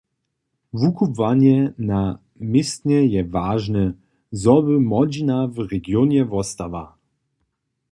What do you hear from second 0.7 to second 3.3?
Wukubłanje na městnje je